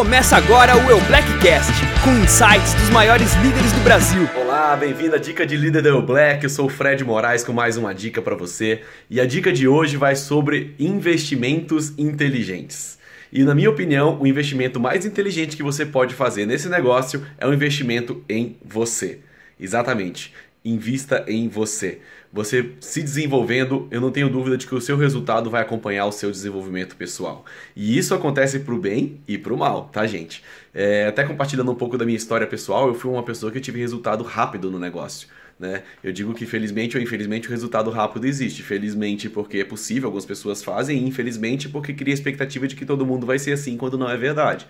[0.00, 4.26] Começa agora o Eu Blackcast, com insights dos maiores líderes do Brasil.
[4.34, 6.42] Olá, bem-vindo à Dica de Líder da Eu Black.
[6.42, 8.80] Eu sou o Fred Moraes com mais uma dica para você.
[9.10, 12.98] E a dica de hoje vai sobre investimentos inteligentes.
[13.30, 17.46] E na minha opinião, o investimento mais inteligente que você pode fazer nesse negócio é
[17.46, 19.18] o investimento em você.
[19.60, 20.32] Exatamente.
[20.64, 22.00] Invista em você.
[22.32, 26.12] Você se desenvolvendo, eu não tenho dúvida de que o seu resultado vai acompanhar o
[26.12, 27.44] seu desenvolvimento pessoal.
[27.74, 30.44] E isso acontece para o bem e para o mal, tá, gente?
[30.74, 33.80] É, até compartilhando um pouco da minha história pessoal, eu fui uma pessoa que tive
[33.80, 35.28] resultado rápido no negócio.
[35.58, 35.82] Né?
[36.02, 38.62] Eu digo que felizmente ou infelizmente o resultado rápido existe.
[38.62, 42.86] Felizmente porque é possível, algumas pessoas fazem, e infelizmente porque cria a expectativa de que
[42.86, 44.66] todo mundo vai ser assim quando não é verdade.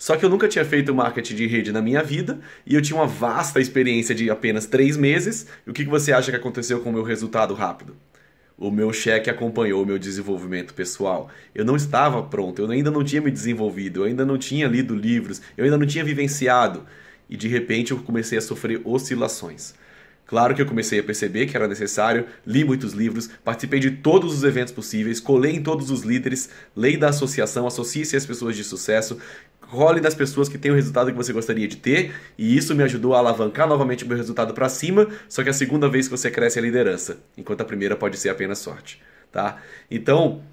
[0.00, 2.98] Só que eu nunca tinha feito marketing de rede na minha vida e eu tinha
[2.98, 5.46] uma vasta experiência de apenas três meses.
[5.66, 7.94] E o que você acha que aconteceu com o meu resultado rápido?
[8.56, 11.28] O meu cheque acompanhou o meu desenvolvimento pessoal.
[11.54, 14.94] Eu não estava pronto, eu ainda não tinha me desenvolvido, eu ainda não tinha lido
[14.94, 16.86] livros, eu ainda não tinha vivenciado.
[17.28, 19.74] E de repente eu comecei a sofrer oscilações.
[20.30, 24.32] Claro que eu comecei a perceber que era necessário, li muitos livros, participei de todos
[24.32, 28.62] os eventos possíveis, colei em todos os líderes, lei da associação, associe-se às pessoas de
[28.62, 29.18] sucesso,
[29.60, 32.84] role das pessoas que têm o resultado que você gostaria de ter, e isso me
[32.84, 36.06] ajudou a alavancar novamente o meu resultado para cima, só que é a segunda vez
[36.06, 39.56] que você cresce é a liderança, enquanto a primeira pode ser apenas sorte, tá?
[39.90, 40.44] Então,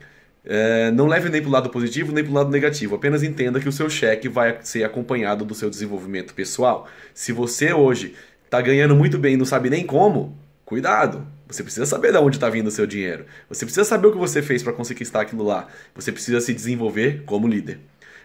[0.43, 3.59] é, não leve nem para o lado positivo nem para o lado negativo, apenas entenda
[3.59, 6.87] que o seu cheque vai ser acompanhado do seu desenvolvimento pessoal.
[7.13, 8.15] Se você hoje
[8.47, 12.37] está ganhando muito bem e não sabe nem como, cuidado, você precisa saber de onde
[12.37, 13.25] está vindo o seu dinheiro.
[13.49, 15.67] Você precisa saber o que você fez para conseguir estar aquilo lá.
[15.93, 17.79] Você precisa se desenvolver como líder.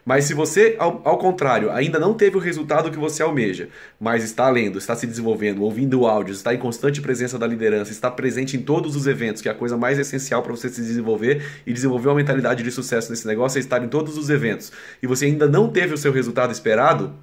[0.04, 3.68] Mas se você, ao, ao, contrário, ainda não teve o resultado que você almeja,
[4.00, 8.10] mas está lendo, está se desenvolvendo, ouvindo áudios, está em constante presença da liderança, está
[8.10, 11.44] presente em todos os eventos, que é a coisa mais essencial para você se desenvolver
[11.64, 15.06] e desenvolver uma mentalidade de sucesso nesse negócio é estar em todos os eventos, e
[15.06, 17.14] você ainda não teve o seu resultado esperado,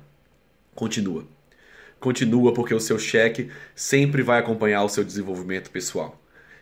[0.73, 1.25] continua.
[1.99, 6.18] Continua porque o seu cheque sempre vai acompanhar o seu desenvolvimento pessoal.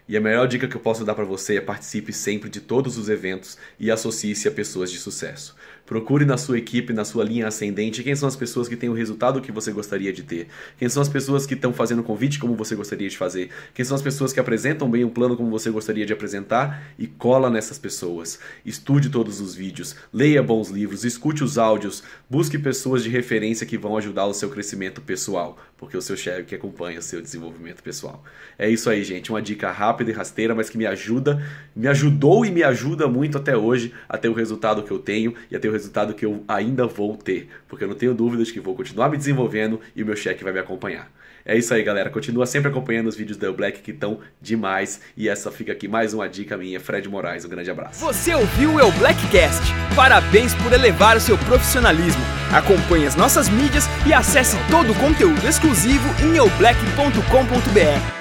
[0.10, 2.98] E a melhor dica que eu posso dar para você é participe sempre de todos
[2.98, 5.54] os eventos e associe-se a pessoas de sucesso.
[5.86, 8.94] Procure na sua equipe, na sua linha ascendente, quem são as pessoas que têm o
[8.94, 10.48] resultado que você gostaria de ter.
[10.78, 13.50] Quem são as pessoas que estão fazendo convite como você gostaria de fazer.
[13.74, 17.08] Quem são as pessoas que apresentam bem um plano como você gostaria de apresentar e
[17.08, 18.40] cola nessas pessoas.
[18.66, 23.78] Estude todos os vídeos, leia bons livros, escute os áudios, busque pessoas de referência que
[23.78, 27.82] vão ajudar o seu crescimento pessoal, porque o seu chefe que acompanha o seu desenvolvimento
[27.82, 28.24] pessoal.
[28.58, 29.32] É isso aí, gente.
[29.32, 31.44] Uma dica rápida rápida e rasteira, mas que me ajuda,
[31.76, 35.34] me ajudou e me ajuda muito até hoje a ter o resultado que eu tenho
[35.50, 38.52] e a ter o resultado que eu ainda vou ter, porque eu não tenho dúvidas
[38.52, 41.12] que vou continuar me desenvolvendo e o meu cheque vai me acompanhar.
[41.44, 42.10] É isso aí, galera.
[42.10, 45.00] Continua sempre acompanhando os vídeos da Black que estão demais.
[45.16, 47.46] E essa fica aqui mais uma dica minha, Fred Moraes.
[47.46, 48.04] Um grande abraço.
[48.04, 49.64] Você ouviu o El Blackcast?
[49.96, 52.22] Parabéns por elevar o seu profissionalismo.
[52.52, 58.17] Acompanhe as nossas mídias e acesse todo o conteúdo exclusivo em eublack.com.br.